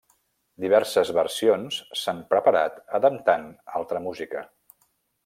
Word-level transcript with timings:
Diverses 0.63 1.11
versions 1.17 1.77
s'han 2.03 2.23
preparat 2.33 2.79
adaptant 3.01 3.47
altra 3.81 4.03
música. 4.07 4.43